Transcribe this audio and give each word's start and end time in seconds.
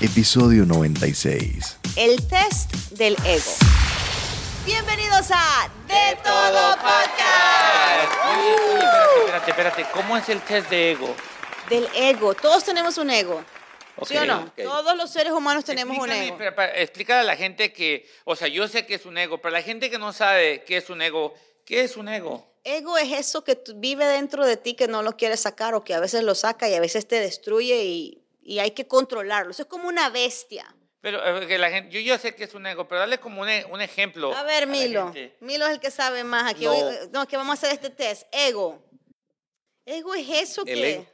episodio 0.00 0.64
96. 0.64 1.78
El 1.96 2.16
test 2.28 2.72
del 2.92 3.16
ego. 3.24 3.52
Bienvenidos 4.64 5.28
a 5.32 5.68
De 5.86 6.16
Todo 6.22 6.76
Podcast. 6.76 8.12
Oye, 8.30 8.54
oye, 8.54 8.78
espérate, 8.78 9.50
espérate, 9.50 9.50
espérate. 9.50 9.86
¿Cómo 9.92 10.16
es 10.16 10.28
el 10.28 10.40
test 10.42 10.70
de 10.70 10.92
ego? 10.92 11.14
Del 11.68 11.88
ego. 11.96 12.34
Todos 12.34 12.64
tenemos 12.64 12.98
un 12.98 13.10
ego. 13.10 13.42
¿Sí 14.06 14.16
o 14.16 14.20
Ok, 14.20 14.26
no? 14.28 14.38
ok. 14.44 14.52
Todos 14.62 14.96
los 14.96 15.10
seres 15.10 15.32
humanos 15.32 15.64
tenemos 15.64 15.98
un 15.98 16.10
ego. 16.10 16.36
pero 16.38 16.54
para- 16.54 16.72
explícale 16.80 17.20
a 17.20 17.24
la 17.24 17.36
gente 17.36 17.72
que, 17.72 18.08
o 18.24 18.36
sea, 18.36 18.46
yo 18.48 18.68
sé 18.68 18.86
que 18.86 18.94
es 18.94 19.06
un 19.06 19.18
ego, 19.18 19.38
pero 19.40 19.50
la 19.52 19.62
gente 19.62 19.90
que 19.90 19.98
no 19.98 20.12
sabe 20.12 20.62
qué 20.64 20.76
es 20.76 20.88
un 20.90 21.02
ego, 21.02 21.34
¿qué 21.64 21.82
es 21.82 21.96
un 21.96 22.08
ego? 22.08 22.46
Ego 22.62 22.96
es 22.98 23.10
eso 23.12 23.42
que 23.42 23.58
vive 23.76 24.04
dentro 24.04 24.46
de 24.46 24.56
ti 24.56 24.74
que 24.74 24.86
no 24.86 25.02
lo 25.02 25.16
quieres 25.16 25.40
sacar 25.40 25.74
o 25.74 25.82
que 25.82 25.94
a 25.94 26.00
veces 26.00 26.22
lo 26.22 26.34
saca 26.36 26.68
y 26.68 26.74
a 26.74 26.80
veces 26.80 27.08
te 27.08 27.18
destruye 27.18 27.82
y, 27.84 28.22
y 28.48 28.60
hay 28.60 28.70
que 28.70 28.86
controlarlo. 28.86 29.50
Eso 29.50 29.62
es 29.62 29.68
como 29.68 29.88
una 29.88 30.08
bestia. 30.08 30.74
Pero 31.02 31.42
eh, 31.42 31.46
que 31.46 31.58
la 31.58 31.70
gente, 31.70 31.92
yo, 31.92 32.00
yo 32.00 32.16
sé 32.18 32.34
que 32.34 32.44
es 32.44 32.54
un 32.54 32.66
ego, 32.66 32.88
pero 32.88 33.00
dale 33.00 33.18
como 33.20 33.42
un, 33.42 33.48
e- 33.48 33.66
un 33.66 33.80
ejemplo. 33.82 34.34
A 34.34 34.42
ver, 34.42 34.66
Milo. 34.66 35.12
gente. 35.12 35.36
Milo 35.40 35.66
es 35.66 35.72
el 35.72 35.80
que 35.80 35.90
sabe 35.90 36.24
más 36.24 36.50
aquí. 36.50 36.64
No. 36.64 36.72
Hoy- 36.72 37.08
No, 37.12 37.28
que 37.28 37.36
vamos 37.36 37.50
a 37.50 37.58
hacer 37.66 37.72
este 37.72 37.90
test. 37.90 38.22
Ego. 38.32 38.82
Ego 39.84 40.14
es 40.14 40.28
eso 40.28 40.62
El 40.62 40.66
que... 40.80 40.90
ego. 40.94 41.06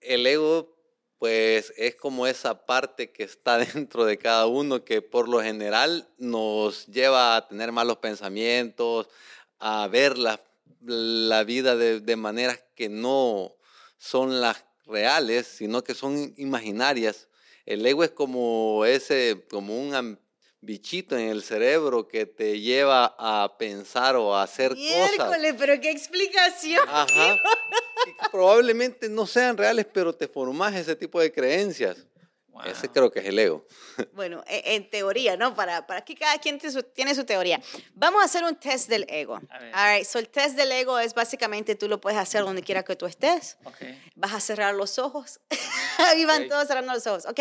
El 0.00 0.26
ego, 0.26 0.76
pues, 1.18 1.72
es 1.76 1.94
como 1.94 2.26
esa 2.26 2.66
parte 2.66 3.12
que 3.12 3.22
está 3.22 3.58
dentro 3.74 4.04
de 4.04 4.18
cada 4.18 4.46
uno 4.46 4.84
que 4.84 5.02
por 5.02 5.28
lo 5.28 5.40
general 5.40 6.08
nos 6.18 6.86
lleva 6.88 7.36
a 7.36 7.46
tener 7.46 7.70
malos 7.70 7.98
pensamientos, 7.98 9.08
a 9.60 9.86
ver 9.86 10.18
la, 10.18 10.40
la 10.80 11.44
vida 11.44 11.76
de, 11.76 12.00
de 12.00 12.16
maneras 12.16 12.60
que 12.74 12.88
no 12.88 13.54
son 13.98 14.40
las 14.40 14.64
reales, 14.86 15.46
sino 15.46 15.82
que 15.82 15.94
son 15.94 16.34
imaginarias. 16.36 17.28
El 17.66 17.84
ego 17.86 18.04
es 18.04 18.10
como 18.10 18.84
ese, 18.84 19.44
como 19.50 19.78
un 19.78 20.18
bichito 20.60 21.16
en 21.16 21.28
el 21.28 21.42
cerebro 21.42 22.06
que 22.08 22.24
te 22.26 22.60
lleva 22.60 23.14
a 23.18 23.56
pensar 23.58 24.16
o 24.16 24.34
a 24.34 24.42
hacer 24.44 24.70
cosas. 24.70 24.80
Miércoles, 24.80 25.54
pero 25.58 25.80
qué 25.80 25.90
explicación. 25.90 26.88
Ajá. 26.88 27.36
Que 28.04 28.14
probablemente 28.30 29.08
no 29.08 29.26
sean 29.26 29.56
reales, 29.56 29.86
pero 29.92 30.12
te 30.12 30.28
formas 30.28 30.74
ese 30.74 30.96
tipo 30.96 31.20
de 31.20 31.32
creencias. 31.32 31.96
Wow. 32.52 32.62
Ese 32.66 32.88
creo 32.90 33.10
que 33.10 33.20
es 33.20 33.26
el 33.26 33.38
ego. 33.38 33.66
Bueno, 34.12 34.44
e- 34.46 34.74
en 34.74 34.88
teoría, 34.90 35.36
¿no? 35.38 35.54
Para, 35.54 35.86
para 35.86 36.04
que 36.04 36.14
cada 36.14 36.36
quien 36.38 36.58
tiene 36.58 36.72
su, 36.72 36.82
tiene 36.82 37.14
su 37.14 37.24
teoría. 37.24 37.60
Vamos 37.94 38.20
a 38.22 38.26
hacer 38.26 38.44
un 38.44 38.56
test 38.56 38.88
del 38.88 39.06
ego. 39.08 39.40
A 39.48 39.58
ver. 39.58 39.74
All 39.74 39.96
right, 39.96 40.06
so 40.06 40.18
el 40.18 40.28
test 40.28 40.54
del 40.56 40.70
ego 40.70 40.98
es 40.98 41.14
básicamente 41.14 41.74
tú 41.76 41.88
lo 41.88 41.98
puedes 42.00 42.18
hacer 42.18 42.42
donde 42.42 42.62
quiera 42.62 42.82
que 42.82 42.94
tú 42.94 43.06
estés. 43.06 43.56
Ok. 43.64 43.78
Vas 44.16 44.34
a 44.34 44.40
cerrar 44.40 44.74
los 44.74 44.98
ojos. 44.98 45.40
Ahí 45.98 46.24
van 46.26 46.42
Ok. 46.42 46.48
todos 46.50 46.66
cerrando 46.68 46.92
los 46.92 47.06
ojos. 47.06 47.24
Ok, 47.26 47.40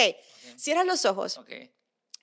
cierras 0.56 0.86
los 0.86 1.04
ojos. 1.06 1.40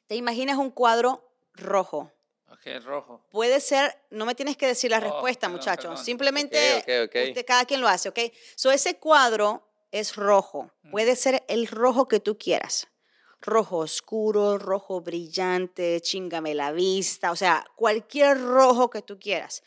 Te 0.06 0.14
imaginas 0.14 0.56
un 0.56 0.70
cuadro 0.70 1.30
rojo. 1.54 2.10
Ok, 2.50 2.82
rojo. 2.82 3.22
Puede 3.30 3.60
ser, 3.60 3.94
no 4.08 4.24
me 4.24 4.34
tienes 4.34 4.56
que 4.56 4.66
decir 4.66 4.90
la 4.90 4.96
Oh, 4.98 5.00
respuesta, 5.02 5.50
muchachos. 5.50 6.02
Simplemente 6.02 6.78
usted- 6.78 7.44
cada 7.46 7.66
quien 7.66 7.82
lo 7.82 7.88
hace, 7.88 8.08
¿ok? 8.08 8.18
So 8.56 8.70
ese 8.70 8.96
cuadro 8.96 9.67
es 9.90 10.16
rojo. 10.16 10.70
Mm. 10.82 10.90
Puede 10.90 11.16
ser 11.16 11.44
el 11.48 11.66
rojo 11.66 12.08
que 12.08 12.20
tú 12.20 12.36
quieras. 12.38 12.88
Rojo 13.40 13.78
oscuro, 13.78 14.58
rojo 14.58 15.00
brillante, 15.00 16.00
chingame 16.00 16.54
la 16.54 16.72
vista, 16.72 17.30
o 17.30 17.36
sea, 17.36 17.64
cualquier 17.76 18.40
rojo 18.40 18.90
que 18.90 19.00
tú 19.02 19.18
quieras. 19.18 19.62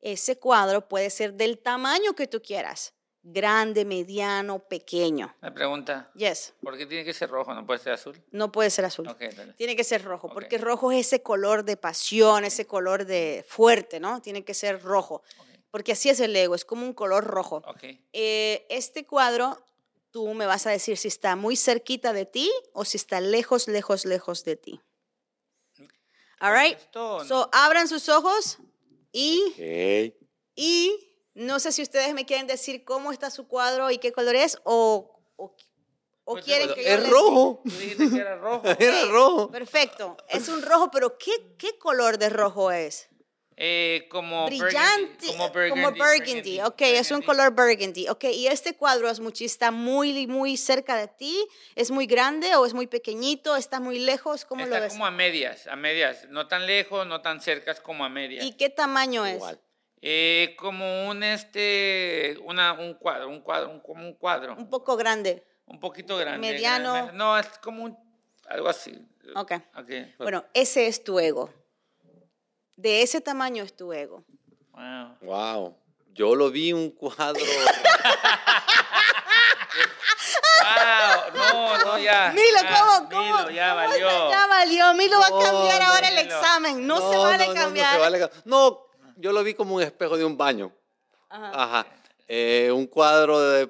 Ese 0.00 0.38
cuadro 0.38 0.88
puede 0.88 1.10
ser 1.10 1.34
del 1.34 1.58
tamaño 1.58 2.14
que 2.14 2.26
tú 2.26 2.40
quieras. 2.40 2.94
Grande, 3.22 3.84
mediano, 3.84 4.60
pequeño. 4.60 5.36
Una 5.42 5.52
pregunta. 5.52 6.10
Yes, 6.14 6.54
¿Por 6.62 6.78
qué 6.78 6.86
tiene 6.86 7.04
que 7.04 7.12
ser 7.12 7.28
rojo? 7.28 7.52
¿No 7.52 7.66
puede 7.66 7.78
ser 7.78 7.92
azul? 7.92 8.18
no 8.30 8.50
puede 8.50 8.70
ser 8.70 8.86
azul. 8.86 9.06
Ok, 9.06 9.20
dale. 9.36 9.52
Tiene 9.52 9.76
que 9.76 9.84
ser 9.84 10.02
rojo, 10.02 10.28
Ok. 10.28 10.32
porque 10.32 10.56
rojo 10.56 10.90
es 10.90 11.06
ese 11.06 11.22
color 11.22 11.62
de 11.64 11.76
pasión, 11.76 12.46
ese 12.46 12.66
color 12.66 13.04
de 13.04 13.44
fuerte, 13.46 14.00
¿no? 14.00 14.22
Tiene 14.22 14.42
que 14.42 14.54
ser 14.54 14.80
rojo, 14.82 15.16
Ok. 15.38 15.46
porque 15.70 15.92
así 15.92 16.08
es 16.08 16.18
el 16.20 16.34
ego, 16.34 16.54
es 16.54 16.64
como 16.64 16.86
un 16.86 16.94
color 16.94 17.24
rojo. 17.24 17.56
Ok. 17.66 17.84
Eh, 18.14 18.66
este 18.70 19.04
cuadro, 19.04 19.62
tú 20.10 20.32
me 20.34 20.46
vas 20.46 20.66
a 20.66 20.70
decir 20.70 20.96
si 20.96 21.08
está 21.08 21.36
muy 21.36 21.56
cerquita 21.56 22.12
de 22.12 22.26
ti 22.26 22.50
o 22.72 22.84
si 22.84 22.96
está 22.96 23.20
lejos, 23.20 23.68
lejos, 23.68 24.04
lejos 24.04 24.44
de 24.44 24.56
ti. 24.56 24.80
All 26.40 26.52
right. 26.54 26.78
So, 26.92 27.50
abran 27.52 27.86
sus 27.86 28.08
ojos 28.08 28.58
y, 29.12 29.52
y 30.54 31.14
no 31.34 31.60
sé 31.60 31.70
si 31.72 31.82
ustedes 31.82 32.14
me 32.14 32.24
quieren 32.24 32.46
decir 32.46 32.82
cómo 32.84 33.12
está 33.12 33.30
su 33.30 33.46
cuadro 33.46 33.90
y 33.90 33.98
qué 33.98 34.10
color 34.12 34.34
es 34.36 34.58
o, 34.64 35.20
o, 35.36 35.54
o 36.24 36.32
Pues, 36.32 36.44
quieren 36.46 36.72
que 36.74 36.82
yo 36.82 36.88
Es 36.88 37.00
les- 37.00 37.10
rojo. 37.10 37.60
Tú 37.62 37.70
dijiste 37.70 38.08
que 38.08 38.16
era 38.16 38.36
rojo. 38.36 38.62
Era 38.78 39.04
rojo. 39.04 39.50
Perfecto. 39.50 40.16
Es 40.30 40.48
un 40.48 40.62
rojo, 40.62 40.90
pero 40.90 41.18
¿qué, 41.18 41.54
qué 41.58 41.78
color 41.78 42.16
de 42.16 42.30
rojo 42.30 42.70
es? 42.72 43.09
Eh, 43.62 44.06
como 44.10 44.46
Brillante. 44.46 44.72
burgundy, 44.78 45.26
Como 45.26 45.52
Como 45.52 45.92
burgundy. 45.92 46.00
burgundy. 46.00 46.60
Ok, 46.62 46.80
es 46.80 47.10
un 47.10 47.18
burgundy. 47.20 47.26
color 47.26 47.50
burgundy. 47.52 48.08
Ok, 48.08 48.24
y 48.24 48.46
este 48.46 48.74
cuadro 48.74 49.10
es 49.10 49.20
muchi- 49.20 49.44
está 49.44 49.70
muy, 49.70 50.26
muy 50.26 50.56
cerca 50.56 50.96
de 50.96 51.08
ti. 51.08 51.46
¿Es 51.74 51.90
muy 51.90 52.06
grande 52.06 52.56
o 52.56 52.64
es 52.64 52.72
muy 52.72 52.86
pequeñito? 52.86 53.56
¿Está 53.56 53.78
muy 53.78 53.98
lejos? 53.98 54.46
¿Cómo 54.46 54.64
Está 54.64 54.76
lo 54.76 54.82
ves? 54.84 54.92
como 54.94 55.04
a 55.04 55.10
medias, 55.10 55.66
a 55.66 55.76
medias. 55.76 56.26
No 56.30 56.48
tan 56.48 56.64
lejos, 56.66 57.06
no 57.06 57.20
tan 57.20 57.42
cerca, 57.42 57.72
es 57.72 57.82
como 57.82 58.02
a 58.02 58.08
medias. 58.08 58.46
¿Y 58.46 58.52
qué 58.56 58.70
tamaño 58.70 59.26
es? 59.26 59.34
Igual. 59.34 59.60
Eh, 60.00 60.56
como 60.58 61.08
un 61.10 61.22
este, 61.22 62.38
una, 62.44 62.72
un 62.72 62.94
cuadro, 62.94 63.28
un 63.28 63.42
cuadro, 63.42 63.68
un, 63.68 63.80
como 63.80 64.02
un 64.06 64.14
cuadro, 64.14 64.54
Un 64.56 64.70
poco 64.70 64.96
grande. 64.96 65.44
un 65.66 65.78
poquito 65.78 66.16
grande. 66.16 66.38
mediano. 66.50 66.94
grande. 66.94 67.12
No, 67.12 67.38
es 67.38 67.46
como 67.62 67.84
un, 67.84 67.98
algo 68.46 68.70
así. 68.70 68.92
Ok. 69.36 69.52
Ok, 69.76 69.86
pues, 69.86 70.16
Bueno, 70.16 70.46
ese 70.54 70.86
es 70.86 71.04
tu 71.04 71.20
ego. 71.20 71.52
De 72.80 73.02
ese 73.02 73.20
tamaño 73.20 73.62
es 73.62 73.76
tu 73.76 73.92
ego. 73.92 74.24
wow. 74.72 75.16
Wow. 75.20 75.76
Yo 76.14 76.34
lo 76.34 76.50
vi 76.50 76.72
un 76.72 76.90
cuadro. 76.90 77.40
Wow, 80.62 81.32
no, 81.34 81.78
no, 81.78 81.98
ya. 81.98 82.32
Milo, 82.34 82.60
ya, 82.62 82.78
¿cómo? 82.78 83.08
¿Cómo? 83.10 83.22
Milo, 83.38 83.50
ya 83.50 83.70
cómo 83.70 83.88
valió. 83.88 84.08
está? 84.08 84.30
Ya 84.30 84.46
valió. 84.46 84.94
Milo 84.94 85.18
va 85.20 85.26
a 85.26 85.30
No, 85.30 85.38
cambiar 85.38 85.80
no, 85.80 85.86
ahora 85.86 86.08
el 86.08 86.14
Milo. 86.24 86.36
examen. 86.36 86.86
No, 86.86 87.10
se 87.10 87.16
vale 87.16 87.46
no, 87.46 87.54
no, 87.54 87.60
cambiar. 87.60 87.88
No, 87.88 87.92
se 87.94 88.00
vale 88.10 88.30
No, 88.44 88.86
yo 89.16 89.32
lo 89.32 89.42
vi 89.42 89.54
como 89.54 89.74
un 89.76 89.82
espejo 89.82 90.16
de 90.16 90.24
un 90.24 90.36
baño. 90.36 90.72
Ajá. 91.28 91.50
Ajá. 91.54 91.86
Eh, 92.28 92.70
un 92.72 92.86
cuadro 92.86 93.40
de 93.40 93.66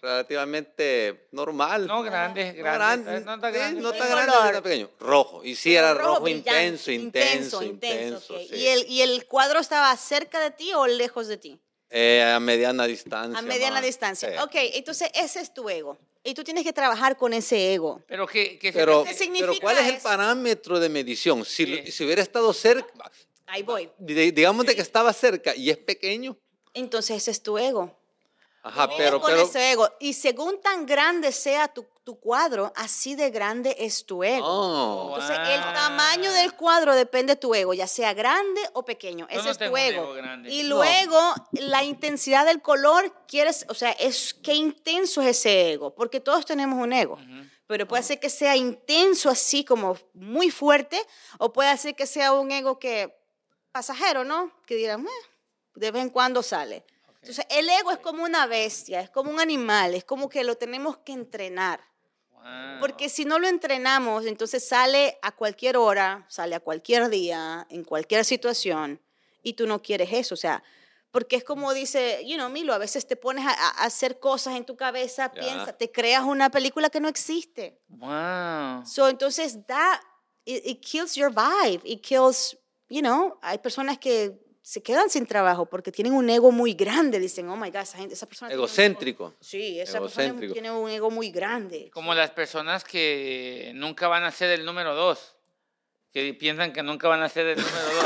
relativamente 0.00 1.28
normal. 1.32 1.86
No, 1.86 2.02
grande, 2.02 2.52
No 2.54 2.62
grande. 2.62 3.04
grande, 3.12 3.24
No 3.24 3.34
está 3.34 3.48
sí, 3.50 3.54
grande. 3.58 3.80
no 3.80 3.90
¿Qué 3.92 3.98
está 3.98 4.08
grande, 4.08 4.52
no 4.52 4.62
pequeño. 4.62 4.90
Rojo. 5.00 5.44
Y 5.44 5.54
sí 5.56 5.74
era 5.74 5.94
rojo, 5.94 6.28
intenso, 6.28 6.90
intenso, 6.90 7.62
intenso. 7.62 8.38
sí. 8.38 8.48
¿Y, 8.54 8.66
el, 8.66 8.86
¿Y 8.88 9.02
el 9.02 9.26
cuadro 9.26 9.60
estaba 9.60 9.96
cerca 9.96 10.40
de 10.40 10.50
ti 10.50 10.72
o 10.74 10.86
lejos 10.86 11.28
de 11.28 11.36
ti? 11.36 11.60
Eh, 11.90 12.22
a 12.22 12.40
mediana 12.40 12.86
distancia. 12.86 13.38
A 13.38 13.42
mediana 13.42 13.76
más. 13.76 13.84
distancia. 13.84 14.30
Sí. 14.30 14.36
Ok, 14.42 14.52
entonces 14.74 15.10
ese 15.14 15.40
es 15.40 15.52
tu 15.52 15.68
ego. 15.68 15.98
Y 16.24 16.34
tú 16.34 16.44
tienes 16.44 16.62
que 16.64 16.72
trabajar 16.72 17.16
con 17.16 17.32
ese 17.32 17.74
ego. 17.74 18.00
Pero 18.06 18.26
que, 18.26 18.58
que 18.58 18.72
Pero, 18.72 19.02
¿Qué 19.04 19.12
significa 19.12 19.48
pero 19.48 19.60
¿cuál 19.60 19.78
es 19.78 19.88
el 19.88 19.98
parámetro 20.00 20.78
de 20.78 20.88
medición? 20.88 21.44
Si, 21.44 21.66
Sí. 21.66 21.90
si 21.92 22.04
hubiera 22.04 22.22
estado 22.22 22.52
cerca, 22.52 23.10
Ahí 23.46 23.62
voy. 23.64 23.90
di- 23.98 24.30
digamos 24.30 24.64
de 24.64 24.74
que 24.76 24.80
estaba 24.82 25.12
cerca 25.12 25.54
y 25.54 25.68
es 25.68 25.76
pequeño. 25.76 26.38
Entonces 26.74 27.16
ese 27.18 27.32
es 27.32 27.42
tu 27.42 27.58
ego. 27.58 27.98
Ajá, 28.64 28.88
pero, 28.96 29.20
con 29.20 29.30
pero, 29.30 29.42
ese 29.42 29.72
ego. 29.72 29.88
Y 29.98 30.12
según 30.12 30.60
tan 30.60 30.86
grande 30.86 31.32
sea 31.32 31.66
tu, 31.66 31.84
tu 32.04 32.20
cuadro, 32.20 32.72
así 32.76 33.16
de 33.16 33.30
grande 33.30 33.74
es 33.78 34.06
tu 34.06 34.22
ego. 34.22 34.46
Oh. 34.46 35.14
Entonces, 35.16 35.36
el 35.48 35.60
tamaño 35.74 36.32
del 36.32 36.52
cuadro 36.54 36.94
depende 36.94 37.32
de 37.34 37.40
tu 37.40 37.54
ego, 37.54 37.74
ya 37.74 37.88
sea 37.88 38.14
grande 38.14 38.60
o 38.74 38.84
pequeño. 38.84 39.26
Yo 39.28 39.34
Ese 39.34 39.44
no 39.44 39.50
es 39.50 39.58
tu 39.58 39.64
ego. 39.76 40.02
ego 40.04 40.12
grande. 40.14 40.48
Y 40.50 40.62
No. 40.62 40.76
luego, 40.76 41.34
la 41.52 41.82
intensidad 41.82 42.46
del 42.46 42.62
color, 42.62 43.12
quieres, 43.26 43.66
o 43.68 43.74
sea, 43.74 43.90
es 43.92 44.32
qué 44.34 44.54
intenso 44.54 45.20
es 45.22 45.38
ese 45.38 45.72
ego, 45.72 45.92
porque 45.94 46.20
todos 46.20 46.46
tenemos 46.46 46.78
un 46.80 46.92
ego. 46.92 47.18
Pero 47.66 47.88
puede 47.88 48.02
ser 48.04 48.20
que 48.20 48.30
sea 48.30 48.54
intenso 48.54 49.28
así 49.30 49.64
como 49.64 49.96
muy 50.14 50.50
fuerte, 50.50 51.00
o 51.38 51.52
puede 51.52 51.76
ser 51.78 51.96
que 51.96 52.06
sea 52.06 52.32
un 52.32 52.52
ego 52.52 52.78
que 52.78 53.16
pasajero, 53.72 54.22
¿no? 54.24 54.52
Que 54.66 54.74
dirán, 54.76 55.04
"Eh, 55.06 55.10
de 55.74 55.90
vez 55.90 56.02
en 56.02 56.10
cuando 56.10 56.42
sale. 56.42 56.84
Entonces, 57.22 57.46
el 57.50 57.68
ego 57.68 57.92
es 57.92 57.98
como 57.98 58.24
una 58.24 58.46
bestia, 58.46 59.00
es 59.00 59.08
como 59.08 59.30
un 59.30 59.38
animal, 59.40 59.94
es 59.94 60.02
como 60.04 60.28
que 60.28 60.42
lo 60.42 60.56
tenemos 60.56 60.98
que 60.98 61.12
entrenar. 61.12 61.80
Wow. 62.32 62.80
Porque 62.80 63.08
si 63.08 63.24
no 63.24 63.38
lo 63.38 63.46
entrenamos, 63.46 64.26
entonces 64.26 64.66
sale 64.66 65.18
a 65.22 65.30
cualquier 65.30 65.76
hora, 65.76 66.26
sale 66.28 66.56
a 66.56 66.60
cualquier 66.60 67.08
día, 67.10 67.64
en 67.70 67.84
cualquier 67.84 68.24
situación, 68.24 69.00
y 69.40 69.52
tú 69.52 69.68
no 69.68 69.80
quieres 69.80 70.12
eso. 70.12 70.34
O 70.34 70.36
sea, 70.36 70.64
porque 71.12 71.36
es 71.36 71.44
como 71.44 71.72
dice, 71.72 72.24
you 72.26 72.34
know, 72.34 72.48
Milo, 72.50 72.74
a 72.74 72.78
veces 72.78 73.06
te 73.06 73.14
pones 73.14 73.46
a, 73.46 73.50
a 73.52 73.84
hacer 73.84 74.18
cosas 74.18 74.56
en 74.56 74.64
tu 74.64 74.76
cabeza, 74.76 75.30
Ya. 75.32 75.40
piensa, 75.40 75.72
te 75.74 75.92
creas 75.92 76.24
una 76.24 76.50
película 76.50 76.90
que 76.90 76.98
no 76.98 77.06
existe. 77.08 77.78
Wow. 77.88 78.84
So, 78.84 79.08
entonces, 79.08 79.64
that, 79.68 80.00
it, 80.44 80.62
it 80.66 80.80
kills 80.84 81.14
your 81.14 81.30
vibe, 81.32 81.82
it 81.84 82.02
kills, 82.02 82.58
you 82.88 83.00
know, 83.00 83.38
hay 83.42 83.58
personas 83.58 83.98
que 83.98 84.42
se 84.62 84.82
quedan 84.82 85.10
sin 85.10 85.26
trabajo 85.26 85.66
porque 85.66 85.90
tienen 85.90 86.14
un 86.14 86.30
ego 86.30 86.52
muy 86.52 86.74
grande. 86.74 87.18
Dicen, 87.18 87.48
oh 87.48 87.56
my 87.56 87.70
God, 87.70 87.80
esa, 87.80 87.98
gente, 87.98 88.14
esa 88.14 88.26
persona. 88.26 88.48
tiene 88.48 88.62
un 88.62 88.64
ego". 88.64 88.68
Egocéntrico. 88.68 89.34
Sí, 89.40 89.80
esa 89.80 90.00
persona 90.00 90.34
tiene 90.52 90.70
un 90.70 90.88
ego 90.88 91.10
muy 91.10 91.30
grande. 91.30 91.90
Como 91.92 92.14
las 92.14 92.30
personas 92.30 92.84
que 92.84 93.72
nunca 93.74 94.08
van 94.08 94.24
a 94.24 94.30
ser 94.30 94.50
el 94.50 94.64
número 94.64 94.94
dos. 94.94 95.34
Que 96.12 96.34
piensan 96.34 96.74
que 96.74 96.82
nunca 96.82 97.08
van 97.08 97.22
a 97.22 97.28
ser 97.30 97.46
el 97.46 97.56
número 97.58 97.78
dos. 98.02 98.04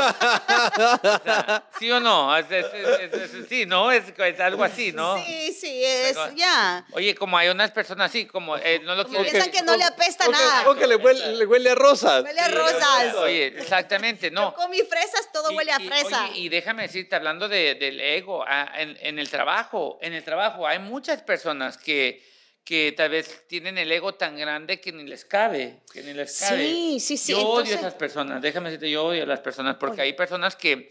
O 1.03 1.25
sea, 1.25 1.65
¿Sí 1.77 1.91
o 1.91 1.99
no? 1.99 2.37
Es- 2.37 2.47
es- 2.53 2.67
es- 2.73 3.13
es- 3.13 3.35
es- 3.35 3.49
sí, 3.49 3.67
¿no? 3.67 3.91
Es, 3.91 4.05
es 4.17 4.41
algo 4.41 4.63
así, 4.63 4.93
¿no? 4.93 5.17
Sí, 5.25 5.53
sí, 5.53 5.83
es, 5.85 6.17
ya. 6.37 6.85
Oye, 6.93 7.17
como 7.17 7.37
hay 7.37 7.49
unas 7.49 7.73
personas 7.73 8.11
así, 8.11 8.25
como 8.27 8.57
eh, 8.59 8.81
no 8.85 8.95
lo 8.95 9.03
Como 9.07 9.17
quieren- 9.17 9.33
piensan 9.33 9.51
que 9.51 9.63
no 9.63 9.77
le 9.77 9.83
apesta 9.83 10.29
O 10.29 10.31
nada. 10.31 10.71
o 10.71 10.77
que 10.77 10.87
le 10.87 10.95
huele, 10.95 11.33
le 11.33 11.47
huele 11.47 11.71
a 11.71 11.75
rosas. 11.75 12.23
Huele 12.23 12.41
a 12.41 12.47
Sí, 12.47 12.53
rosas. 12.55 13.15
Oye, 13.17 13.47
exactamente, 13.49 14.31
no. 14.31 14.51
Yo 14.51 14.55
con 14.55 14.71
mis 14.71 14.89
fresas 14.89 15.29
todo 15.33 15.51
Y- 15.51 15.57
huele 15.57 15.73
a 15.73 15.81
y, 15.83 15.89
fresa. 15.89 16.27
oye, 16.27 16.39
y 16.39 16.49
déjame 16.49 16.83
decirte, 16.85 17.17
hablando 17.17 17.49
de- 17.49 17.75
del 17.75 18.01
ego, 18.01 18.45
ah, 18.47 18.71
en, 18.77 18.97
en 19.01 19.19
el 19.19 19.29
trabajo, 19.29 19.99
en 20.01 20.13
el 20.13 20.23
trabajo 20.23 20.65
hay 20.65 20.79
muchas 20.79 21.23
personas 21.23 21.77
que, 21.77 22.23
que 22.67 22.91
tal 22.97 23.11
vez 23.11 23.47
tienen 23.47 23.79
el 23.79 23.91
ego 23.93 24.15
tan 24.15 24.37
grande 24.37 24.81
que 24.81 24.91
ni 24.93 25.05
les 25.05 25.25
cabe, 25.25 25.83
que 25.93 26.03
ni 26.03 26.13
les 26.13 26.37
cabe. 26.41 26.67
Sí, 26.67 26.99
sí, 26.99 27.17
sí, 27.17 27.31
Yo 27.33 27.39
odio 27.39 27.61
entonces- 27.61 27.77
a 27.77 27.79
esas 27.81 27.95
personas, 27.95 28.43
déjame 28.43 28.71
decirte, 28.71 28.91
yo 28.91 29.07
odio 29.07 29.23
a 29.23 29.27
las 29.27 29.39
personas, 29.39 29.77
porque 29.77 30.01
Oye. 30.01 30.11
hay 30.11 30.13
personas 30.15 30.57
que, 30.57 30.91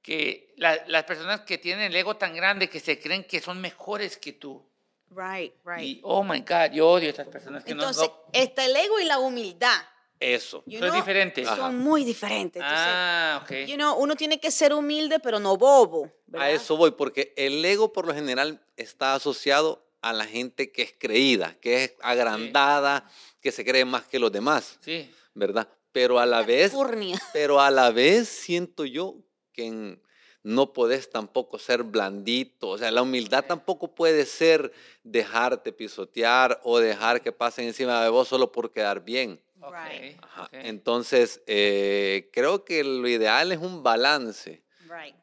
que 0.00 0.54
la- 0.56 0.82
las 0.86 1.04
personas 1.04 1.42
que 1.42 1.58
tienen 1.58 1.84
el 1.84 1.94
ego 1.96 2.16
tan 2.16 2.34
grande 2.34 2.70
que 2.70 2.80
se 2.80 2.98
creen 2.98 3.24
que 3.24 3.38
son 3.40 3.60
mejores 3.60 4.16
que 4.16 4.32
tú. 4.32 4.64
Right, 5.10 5.52
right. 5.64 5.82
Y, 5.84 6.00
oh 6.04 6.24
my 6.24 6.40
God, 6.40 6.72
yo 6.72 6.88
odio 6.88 7.08
a 7.08 7.12
esas 7.12 7.28
personas 7.28 7.64
que 7.64 7.72
Entonces, 7.72 8.08
no... 8.08 8.24
está 8.32 8.64
el 8.64 8.74
ego 8.74 8.98
y 8.98 9.04
la 9.04 9.18
humildad. 9.18 9.76
Eso. 10.18 10.62
You 10.66 10.78
Son 10.78 10.88
know, 10.88 10.96
diferentes. 11.00 11.46
Son 11.46 11.58
Ajá. 11.60 11.70
muy 11.70 12.02
diferentes. 12.04 12.62
Entonces, 12.62 12.86
ah, 12.88 13.40
ok. 13.42 13.52
you 13.66 13.74
know, 13.76 13.94
uno 13.98 14.16
tiene 14.16 14.40
que 14.40 14.50
ser 14.50 14.72
humilde, 14.72 15.18
pero 15.18 15.38
no 15.38 15.56
bobo. 15.58 16.10
¿verdad? 16.26 16.46
A 16.48 16.50
eso 16.50 16.76
voy, 16.78 16.92
porque 16.92 17.34
el 17.36 17.62
ego 17.64 17.92
por 17.92 18.06
lo 18.06 18.14
general 18.14 18.62
está 18.76 19.14
asociado 19.14 19.84
a 20.02 20.12
la 20.12 20.24
gente 20.24 20.72
que 20.72 20.82
es 20.82 20.94
creída, 20.98 21.56
que 21.60 21.84
es 21.84 21.94
agrandada, 22.00 23.08
que 23.40 23.52
se 23.52 23.64
cree 23.64 23.84
más 23.84 24.04
que 24.04 24.18
los 24.18 24.32
demás, 24.32 24.78
Sí. 24.80 25.10
¿verdad? 25.34 25.68
Pero 25.92 26.18
a 26.18 26.26
la 26.26 26.42
vez, 26.42 26.72
Furnia. 26.72 27.18
pero 27.34 27.60
a 27.60 27.70
la 27.70 27.90
vez 27.90 28.28
siento 28.28 28.84
yo 28.84 29.16
que 29.52 29.66
en- 29.66 30.02
no 30.42 30.72
podés 30.72 31.10
tampoco 31.10 31.58
ser 31.58 31.82
blandito, 31.82 32.68
o 32.70 32.78
sea, 32.78 32.90
la 32.90 33.02
humildad 33.02 33.44
tampoco 33.44 33.94
puede 33.94 34.24
ser 34.24 34.72
dejarte 35.04 35.70
pisotear 35.72 36.58
o 36.64 36.78
dejar 36.78 37.20
que 37.20 37.30
pasen 37.30 37.66
encima 37.66 38.02
de 38.02 38.08
vos 38.08 38.28
solo 38.28 38.50
por 38.50 38.72
quedar 38.72 39.04
bien. 39.04 39.38
Ok, 39.60 39.74
Right. 39.74 40.18
Ajá. 40.22 40.44
ok. 40.44 40.48
Entonces, 40.52 41.42
eh, 41.46 42.30
creo 42.32 42.64
que 42.64 42.82
lo 42.84 43.06
ideal 43.06 43.52
es 43.52 43.58
un 43.58 43.82
balance. 43.82 44.62
Right. 44.88 45.14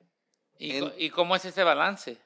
¿Y, 0.59 0.71
En- 0.77 0.89
co- 0.89 0.93
y 0.99 1.09
cómo 1.09 1.35
es 1.35 1.45
ese 1.45 1.63
balance? 1.63 2.17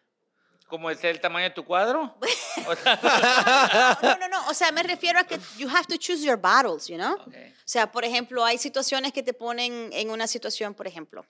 ¿Cómo 0.67 0.89
es 0.89 1.03
el 1.03 1.19
tamaño 1.19 1.45
de 1.45 1.51
tu 1.51 1.65
cuadro? 1.65 2.15
O 2.67 2.75
sea, 2.75 3.99
No, 4.01 4.17
no, 4.17 4.27
no. 4.27 4.47
O 4.49 4.53
sea, 4.53 4.71
me 4.71 4.83
refiero 4.83 5.19
a 5.19 5.23
que 5.23 5.39
you 5.57 5.67
have 5.67 5.85
to 5.87 5.97
choose 5.97 6.23
your 6.23 6.37
battles, 6.37 6.87
you 6.87 6.95
know? 6.97 7.13
ok. 7.13 7.27
O 7.27 7.63
sea, 7.65 7.91
por 7.91 8.05
ejemplo, 8.05 8.43
hay 8.45 8.57
situaciones 8.57 9.13
que 9.13 9.23
te 9.23 9.33
ponen 9.33 9.89
en 9.93 10.09
una 10.09 10.27
situación, 10.27 10.73
por 10.73 10.87
ejemplo, 10.87 11.25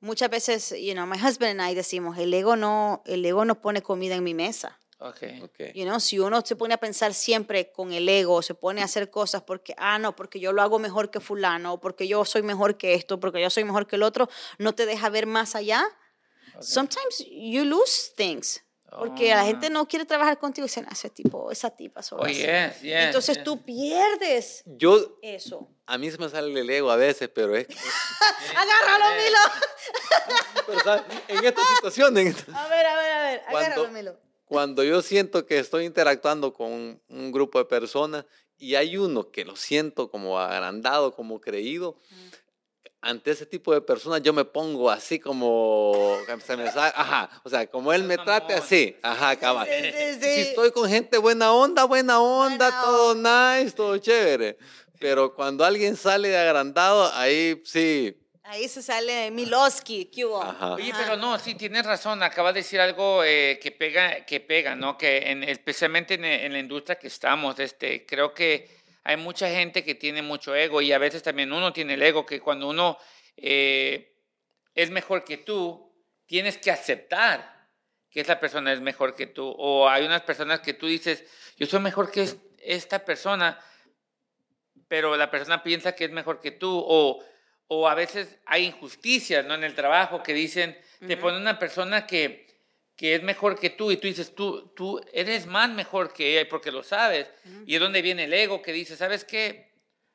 muchas 0.00 0.28
veces, 0.30 0.74
you 0.80 0.92
know, 0.94 1.06
my 1.06 1.16
husband 1.16 1.60
and 1.60 1.70
I 1.70 1.74
decimos, 1.74 2.18
el 2.18 2.32
ego 2.34 2.56
no, 2.56 3.02
el 3.06 3.24
ego 3.24 3.44
no 3.44 3.60
pone 3.60 3.82
comida 3.82 4.14
en 4.16 4.24
mi 4.24 4.34
mesa. 4.34 4.78
Ok. 4.98 5.22
Ok. 5.42 5.60
You 5.74 5.84
know, 5.84 5.98
si 5.98 6.18
uno 6.18 6.42
se 6.44 6.54
pone 6.54 6.74
a 6.74 6.78
pensar 6.78 7.12
siempre 7.12 7.72
con 7.72 7.92
el 7.92 8.08
ego, 8.08 8.40
se 8.42 8.54
pone 8.54 8.82
a 8.82 8.84
hacer 8.84 9.10
cosas 9.10 9.42
porque, 9.42 9.74
ah, 9.76 9.98
no, 9.98 10.14
porque 10.14 10.38
yo 10.40 10.52
lo 10.52 10.62
hago 10.62 10.78
mejor 10.78 11.10
que 11.10 11.20
fulano, 11.20 11.80
porque 11.80 12.06
yo 12.06 12.24
soy 12.24 12.42
mejor 12.42 12.76
que 12.76 12.94
esto, 12.94 13.18
porque 13.18 13.40
yo 13.40 13.50
soy 13.50 13.64
mejor 13.64 13.86
que 13.86 13.96
el 13.96 14.02
otro, 14.02 14.28
no 14.58 14.74
te 14.74 14.86
deja 14.86 15.08
ver 15.08 15.26
más 15.26 15.54
allá. 15.56 15.84
Sometimes 16.60 17.24
you 17.30 17.64
lose 17.64 18.12
things. 18.16 18.62
Porque 18.98 19.30
la 19.30 19.44
gente 19.46 19.70
no 19.70 19.88
quiere 19.88 20.04
trabajar 20.04 20.38
contigo 20.38 20.66
y 20.66 20.68
dicen, 20.68 20.84
"Ah, 20.86 20.92
ese 20.92 21.08
tipo, 21.08 21.50
esa 21.50 21.70
tipa 21.70 22.02
solo 22.02 22.24
Oh, 22.24 22.26
así". 22.26 22.34
yes, 22.34 22.82
yes, 22.82 22.92
Entonces 23.06 23.36
yes. 23.36 23.44
tú 23.44 23.62
pierdes 23.64 24.62
Yo, 24.66 25.16
eso. 25.22 25.70
a 25.86 25.96
mí 25.96 26.10
se 26.10 26.18
me 26.18 26.28
sale 26.28 26.60
el 26.60 26.68
ego 26.68 26.90
a 26.90 26.96
veces, 26.96 27.30
pero 27.34 27.56
es... 27.56 27.66
Agárralo, 28.56 29.16
Milo. 29.16 29.38
pero, 30.66 30.80
¿sabes? 30.80 31.02
en 31.28 31.44
esta 31.44 31.62
situación, 31.76 32.18
en 32.18 32.26
esta- 32.28 32.64
A 32.64 32.68
ver, 32.68 32.84
a 32.86 32.96
ver, 32.96 33.12
a 33.12 33.22
ver, 33.22 33.40
Cuando- 33.50 33.58
agárralo, 33.58 33.88
Milo. 33.92 34.20
cuando 34.44 34.84
yo 34.84 35.00
siento 35.00 35.46
que 35.46 35.58
estoy 35.58 35.86
interactuando 35.86 36.52
con 36.52 37.00
un 37.08 37.32
grupo 37.32 37.58
de 37.58 37.64
personas 37.64 38.26
y 38.58 38.74
hay 38.74 38.98
uno 38.98 39.30
que 39.30 39.46
lo 39.46 39.56
siento 39.56 40.10
como 40.10 40.38
agrandado, 40.38 41.14
como 41.14 41.40
creído, 41.40 41.96
ante 43.02 43.32
ese 43.32 43.44
tipo 43.46 43.74
de 43.74 43.80
personas 43.80 44.22
yo 44.22 44.32
me 44.32 44.44
pongo 44.44 44.88
así 44.88 45.18
como 45.18 46.16
se 46.46 46.56
me 46.56 46.70
sale- 46.70 46.92
ajá, 46.96 47.28
o 47.42 47.50
sea, 47.50 47.66
como 47.66 47.92
él 47.92 48.04
me 48.04 48.16
trate 48.16 48.54
así, 48.54 48.96
ajá, 49.02 49.34
cabal. 49.36 49.68
Sí, 49.68 49.90
sí, 49.90 50.04
Y 50.08 50.14
sí. 50.14 50.34
Si 50.34 50.40
estoy 50.50 50.70
con 50.70 50.88
gente 50.88 51.18
buena 51.18 51.52
onda, 51.52 51.84
buena 51.84 52.20
onda, 52.20 52.68
Buena 52.70 52.82
todo 52.82 53.14
nice, 53.60 53.72
todo 53.76 53.98
chévere. 53.98 54.56
Pero 55.00 55.34
cuando 55.34 55.64
alguien 55.64 55.96
sale 55.96 56.28
de 56.28 56.38
agrandado, 56.38 57.12
ahí 57.14 57.60
sí. 57.64 58.16
Ahí 58.44 58.68
se 58.68 58.82
sale 58.82 59.30
Miloski, 59.32 60.04
¿qué 60.06 60.24
hubo? 60.24 60.40
Ajá. 60.42 60.74
Oye, 60.74 60.92
pero 60.96 61.16
no, 61.16 61.38
sí, 61.40 61.54
tienes 61.56 61.84
razón. 61.84 62.22
Acabas 62.22 62.54
de 62.54 62.60
decir 62.60 62.80
algo 62.80 63.24
eh, 63.24 63.58
que 63.60 63.72
pega, 63.72 64.24
que 64.24 64.38
pega, 64.40 64.76
¿no? 64.76 64.96
Que 64.96 65.30
en- 65.30 65.42
especialmente 65.42 66.14
en, 66.14 66.24
en 66.24 66.52
la 66.52 66.58
industria 66.60 66.96
que 66.96 67.08
estamos, 67.08 67.58
este, 67.58 68.06
creo 68.06 68.32
que 68.32 68.81
hay 69.04 69.16
mucha 69.16 69.48
gente 69.48 69.84
que 69.84 69.94
tiene 69.94 70.22
mucho 70.22 70.54
ego 70.54 70.80
y 70.80 70.92
a 70.92 70.98
veces 70.98 71.22
también 71.22 71.52
uno 71.52 71.72
tiene 71.72 71.94
el 71.94 72.02
ego 72.02 72.24
que 72.24 72.40
cuando 72.40 72.68
uno 72.68 72.98
eh, 73.36 74.14
es 74.74 74.90
mejor 74.90 75.24
que 75.24 75.38
tú, 75.38 75.92
tienes 76.26 76.58
que 76.58 76.70
aceptar 76.70 77.68
que 78.10 78.20
esa 78.20 78.38
persona 78.38 78.72
es 78.72 78.80
mejor 78.80 79.14
que 79.14 79.26
tú. 79.26 79.54
O 79.58 79.88
hay 79.88 80.04
unas 80.04 80.22
personas 80.22 80.60
que 80.60 80.74
tú 80.74 80.86
dices, 80.86 81.24
yo 81.56 81.66
soy 81.66 81.80
mejor 81.80 82.10
que 82.10 82.22
es- 82.22 82.36
esta 82.58 83.04
persona, 83.04 83.58
pero 84.88 85.16
la 85.16 85.30
persona 85.30 85.62
piensa 85.62 85.94
que 85.94 86.04
es 86.04 86.10
mejor 86.10 86.40
que 86.40 86.50
tú. 86.50 86.82
O, 86.86 87.24
o 87.68 87.88
a 87.88 87.94
veces 87.94 88.38
hay 88.46 88.66
injusticias 88.66 89.44
¿no? 89.46 89.54
en 89.54 89.64
el 89.64 89.74
trabajo 89.74 90.22
que 90.22 90.34
dicen, 90.34 90.78
te 91.06 91.16
pone 91.16 91.38
una 91.38 91.58
persona 91.58 92.06
que, 92.06 92.46
que 93.02 93.16
es 93.16 93.22
mejor 93.24 93.58
que 93.58 93.68
tú 93.70 93.90
y 93.90 93.96
tú 93.96 94.06
dices, 94.06 94.32
tú, 94.32 94.68
tú 94.76 95.04
eres 95.12 95.44
más 95.46 95.68
mejor 95.68 96.12
que 96.12 96.38
ella 96.38 96.48
porque 96.48 96.70
lo 96.70 96.84
sabes. 96.84 97.26
Y 97.66 97.74
es 97.74 97.80
donde 97.80 98.00
viene 98.00 98.22
el 98.26 98.32
ego 98.32 98.62
que 98.62 98.72
dice, 98.72 98.96
¿sabes 98.96 99.24
qué? 99.24 99.72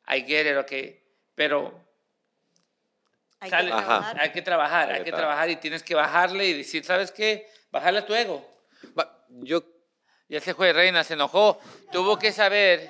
I 0.07 0.21
get 0.21 0.49
it, 0.49 0.55
ok. 0.55 0.95
Pero 1.35 1.83
Hay 3.41 3.49
sale- 3.49 3.71
que 3.71 3.75
trabajar. 3.75 4.17
hay 4.21 4.31
que 4.31 4.41
trabajar, 4.41 4.91
hay 4.93 5.03
que 5.03 5.11
trabajar 5.11 5.49
y 5.49 5.57
tienes 5.57 5.83
que 5.83 5.95
bajarle 5.95 6.45
y 6.45 6.53
decir, 6.53 6.85
¿sabes 6.85 7.11
qué? 7.11 7.49
Bajarle 7.71 7.99
a 7.99 8.05
tu 8.05 8.15
ego. 8.15 8.49
Yo 9.31 9.61
Ya 10.29 10.39
se 10.39 10.53
fue 10.53 10.71
Reina, 10.71 11.03
se 11.03 11.15
enojó. 11.15 11.59
Tuvo 11.91 12.17
que 12.17 12.31
saber. 12.31 12.89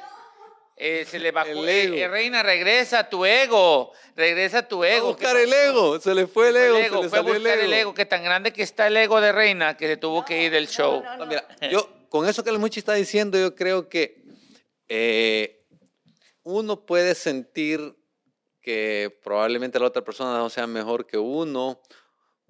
Eh, 0.78 1.06
se 1.10 1.18
le 1.20 1.32
bajó. 1.32 1.50
El 1.50 1.68
Eh, 1.70 1.84
ego. 1.84 1.96
eh, 1.96 2.08
Reina, 2.08 2.44
regresa 2.44 3.00
a 3.00 3.10
tu 3.10 3.26
ego. 3.26 3.92
Regresa 4.16 4.60
a 4.60 4.68
tu 4.68 4.84
a 4.84 4.90
ego. 4.90 5.08
buscar 5.08 5.36
¿Qué 5.36 5.44
el 5.44 5.54
ego, 5.54 6.00
se 6.00 6.14
le 6.14 6.28
fue 6.28 6.50
el 6.50 6.56
Fue 6.56 6.68
ego, 6.68 6.78
el 6.78 6.82
se 6.84 6.88
ego, 6.88 7.02
le 7.04 7.10
fue 7.10 7.18
a 7.18 7.22
salió 7.22 7.34
buscar 7.40 7.60
el 7.60 7.74
ego, 7.74 7.94
que 7.94 8.06
tan 8.06 8.24
grande 8.24 8.54
que 8.54 8.64
está 8.64 8.88
el 8.88 8.98
ego 8.98 9.20
de 9.20 9.32
Reina 9.32 9.76
que 9.76 9.88
se 9.88 9.98
tuvo 9.98 10.24
que 10.24 10.44
ir 10.44 10.52
del 10.52 10.68
show. 10.68 11.04
No, 11.18 11.26
mira, 11.26 11.48
yo 11.72 11.90
con 12.10 12.28
eso 12.28 12.44
que 12.44 12.50
el 12.52 12.60
Muchi 12.60 12.80
está 12.80 12.94
diciendo, 12.94 13.38
yo 13.40 13.56
creo 13.56 13.90
que 13.90 14.24
eh, 14.88 15.66
uno 16.44 16.86
puede 16.86 17.16
sentir 17.16 17.96
que 18.62 19.18
probablemente 19.24 19.80
la 19.80 19.88
otra 19.88 20.04
persona 20.04 20.38
no 20.38 20.50
sea 20.50 20.68
mejor 20.68 21.06
que 21.08 21.18
uno, 21.18 21.82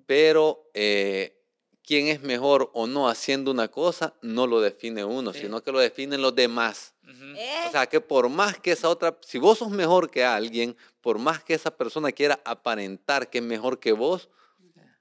pero 0.05 0.69
eh, 0.73 1.39
quién 1.83 2.07
es 2.07 2.21
mejor 2.21 2.69
o 2.73 2.87
no 2.87 3.07
haciendo 3.09 3.51
una 3.51 3.67
cosa 3.69 4.13
no 4.21 4.47
lo 4.47 4.61
define 4.61 5.03
uno, 5.03 5.33
Sí. 5.33 5.41
sino 5.41 5.61
que 5.63 5.71
lo 5.71 5.79
definen 5.79 6.21
los 6.21 6.35
demás. 6.35 6.93
Ujú. 7.07 7.23
Eh, 7.37 7.65
O 7.67 7.71
sea, 7.71 7.85
que 7.87 8.01
por 8.01 8.27
más 8.29 8.57
que 8.59 8.71
esa 8.71 8.89
otra, 8.89 9.15
si 9.21 9.37
vos 9.37 9.57
sos 9.59 9.69
mejor 9.69 10.09
que 10.11 10.25
alguien, 10.25 10.75
por 11.01 11.17
más 11.19 11.41
que 11.43 11.53
esa 11.53 11.71
persona 11.71 12.11
quiera 12.11 12.39
aparentar 12.43 13.29
que 13.29 13.37
es 13.37 13.43
mejor 13.43 13.79
que 13.79 13.93
vos, 13.93 14.29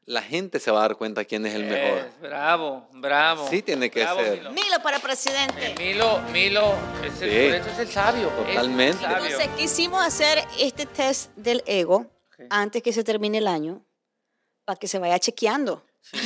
la 0.05 0.23
gente 0.23 0.61
se 0.61 0.71
va 0.71 0.79
a 0.79 0.83
dar 0.83 0.97
cuenta 0.97 1.25
quién 1.25 1.45
es 1.47 1.55
el 1.55 1.65
mejor. 1.65 1.99
Es, 1.99 2.21
bravo, 2.21 2.89
bravo. 2.93 3.49
Sí 3.51 3.61
tiene 3.61 3.91
que 3.91 4.03
Bravo, 4.03 4.21
ser. 4.21 4.39
Milo. 4.39 4.51
Milo 4.53 4.83
para 4.85 4.99
Eh, 4.99 5.01
presidente. 5.01 5.75
Milo, 5.79 6.21
Milo, 6.33 6.75
es 7.05 7.21
el- 7.23 7.31
Sí. 7.31 7.47
por 7.49 7.55
eso 7.57 7.71
es 7.71 7.79
el 7.81 7.89
sabio. 7.89 8.29
es 8.29 8.39
el 8.39 8.47
Totalmente. 8.55 9.03
sabio. 9.03 9.25
Entonces, 9.27 9.49
quisimos 9.57 10.01
hacer 10.07 10.45
este 10.61 10.87
test 10.87 11.33
del 11.35 11.65
ego 11.67 11.97
Ok. 12.39 12.47
antes 12.51 12.83
que 12.85 12.93
se 12.93 13.03
termine 13.03 13.39
el 13.39 13.49
año 13.49 13.83
para 14.65 14.79
que 14.79 14.87
se 14.87 15.01
vaya 15.01 15.19
chequeando. 15.19 15.83
Sí. 16.03 16.17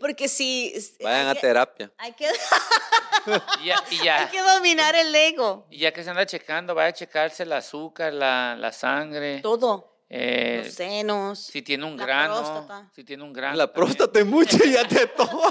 Porque 0.00 0.28
si... 0.28 0.72
Vayan 1.02 1.26
hay 1.26 1.30
a 1.30 1.34
que- 1.34 1.40
terapia. 1.40 1.92
Hay 1.98 2.12
que, 2.12 2.26
Y 3.62 3.66
ya, 3.66 3.84
y 3.90 4.04
ya- 4.04 4.16
hay 4.20 4.26
que 4.28 4.40
dominar 4.42 4.94
el 4.94 5.14
ego. 5.14 5.66
y 5.70 5.78
ya 5.78 5.92
que 5.92 6.02
se 6.02 6.10
anda 6.10 6.24
checando, 6.26 6.74
vaya 6.74 6.88
a 6.88 6.92
checarse 6.92 7.42
el 7.42 7.52
azúcar, 7.52 8.12
la, 8.12 8.56
la 8.56 8.72
sangre. 8.72 9.40
Todo. 9.40 9.98
eh, 10.08 10.62
Los 10.64 10.74
senos. 10.74 11.38
si 11.38 11.60
tiene 11.62 11.84
un 11.84 11.96
la 11.98 12.04
grano. 12.06 12.34
próstata. 12.36 12.90
Si 12.94 13.04
tiene 13.04 13.22
un 13.24 13.32
grano. 13.32 13.56
La 13.56 13.72
próstata 13.72 14.18
es 14.20 14.26
mucho 14.26 14.56
y 14.64 14.72
ya 14.72 14.86
te 14.88 15.06
todo. 15.16 15.42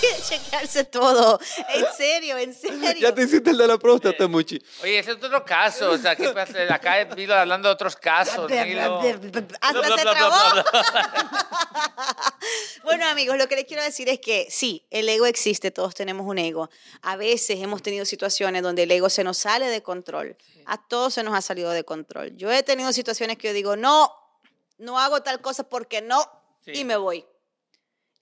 Que 0.00 0.22
chequearse 0.28 0.84
todo. 0.84 1.38
En 1.74 1.86
serio, 1.96 2.38
en 2.38 2.54
serio. 2.54 2.92
Ya 2.98 3.14
te 3.14 3.22
hiciste 3.22 3.50
el 3.50 3.58
de 3.58 3.66
la 3.66 3.78
próstata, 3.78 4.26
Muchi. 4.28 4.60
Oye, 4.82 4.98
ese 4.98 5.12
es 5.12 5.16
otro 5.16 5.44
caso. 5.44 5.90
O 5.90 5.98
sea, 5.98 6.14
¿qué 6.16 6.28
pasa? 6.34 6.58
Acá 6.72 7.00
he 7.00 7.32
hablando 7.32 7.68
de 7.68 7.74
otros 7.74 7.96
casos. 7.96 8.50
Nilo. 8.50 9.00
Hasta 9.60 9.96
se 9.96 10.02
trabó. 10.02 10.34
Bueno, 12.84 13.04
amigos, 13.06 13.36
lo 13.36 13.48
que 13.48 13.56
les 13.56 13.64
quiero 13.66 13.82
decir 13.82 14.08
es 14.08 14.18
que 14.18 14.46
sí, 14.50 14.86
el 14.90 15.08
ego 15.08 15.26
existe, 15.26 15.70
todos 15.70 15.94
tenemos 15.94 16.26
un 16.26 16.38
ego. 16.38 16.70
A 17.02 17.16
veces 17.16 17.60
hemos 17.60 17.82
tenido 17.82 18.06
situaciones 18.06 18.62
donde 18.62 18.84
el 18.84 18.90
ego 18.90 19.10
se 19.10 19.24
nos 19.24 19.36
sale 19.36 19.66
de 19.66 19.82
control. 19.82 20.36
A 20.64 20.78
todos 20.88 21.12
se 21.14 21.22
nos 21.22 21.34
ha 21.34 21.42
salido 21.42 21.70
de 21.70 21.84
control. 21.84 22.34
Yo 22.36 22.50
he 22.50 22.62
tenido 22.62 22.92
situaciones 22.92 23.36
que 23.36 23.48
yo 23.48 23.54
digo, 23.54 23.76
no, 23.76 24.10
no 24.78 24.98
hago 24.98 25.22
tal 25.22 25.40
cosa 25.42 25.64
porque 25.68 26.00
no, 26.00 26.22
Sí. 26.64 26.72
y 26.76 26.84
me 26.84 26.96
voy. 26.96 27.26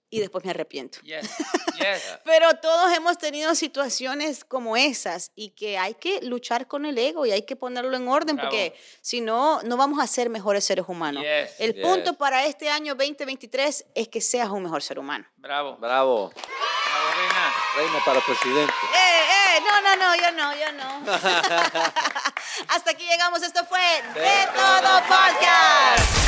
Y 0.09 0.19
después 0.19 0.45
me 0.45 0.51
arrepiento. 0.51 0.99
Yes, 1.01 1.29
yes. 1.79 2.19
Pero 2.23 2.53
todos 2.55 2.95
hemos 2.95 3.17
tenido 3.17 3.53
situaciones 3.55 4.45
como 4.45 4.77
esas 4.77 5.31
y 5.35 5.49
que 5.49 5.77
hay 5.77 5.95
que 5.95 6.21
luchar 6.21 6.67
con 6.67 6.85
el 6.85 6.97
ego 6.97 7.25
y 7.25 7.31
hay 7.31 7.41
que 7.41 7.55
ponerlo 7.55 7.95
en 7.97 8.07
orden 8.07 8.35
Bravo. 8.37 8.49
porque 8.49 8.73
si 9.01 9.19
no, 9.19 9.61
no 9.63 9.75
vamos 9.75 9.99
a 10.01 10.07
ser 10.07 10.29
mejores 10.29 10.63
seres 10.63 10.85
humanos. 10.87 11.23
Yes, 11.23 11.55
el 11.59 11.73
yes. 11.73 11.85
punto 11.85 12.13
para 12.13 12.45
este 12.45 12.69
año 12.69 12.95
2023 12.95 13.85
es 13.95 14.07
que 14.07 14.21
seas 14.21 14.49
un 14.49 14.63
mejor 14.63 14.81
ser 14.81 14.97
humano. 14.99 15.25
Bravo. 15.35 15.77
Bravo. 15.77 16.29
Bravo, 16.29 17.09
reina. 17.17 17.53
Reina 17.75 18.05
para 18.05 18.21
presidente. 18.21 18.73
¡Eh, 18.93 19.57
eh! 19.57 19.61
No, 19.61 19.81
no, 19.81 19.95
no, 19.95 20.15
yo 20.15 20.31
no, 20.31 20.55
yo 20.55 20.71
no. 20.73 21.11
Hasta 22.69 22.91
aquí 22.91 23.05
llegamos. 23.05 23.41
Esto 23.41 23.65
fue 23.65 23.81
De 24.13 24.47
Todo 24.55 25.01
Podcast. 25.01 26.26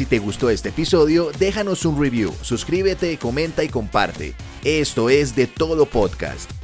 Si 0.00 0.06
te 0.06 0.18
gustó 0.18 0.48
este 0.48 0.70
episodio, 0.70 1.30
déjanos 1.38 1.84
un 1.84 2.00
review, 2.00 2.32
suscríbete, 2.40 3.18
comenta 3.18 3.64
y 3.64 3.68
comparte. 3.68 4.32
Esto 4.64 5.10
es 5.10 5.36
De 5.36 5.46
Todo 5.46 5.84
Podcast. 5.84 6.59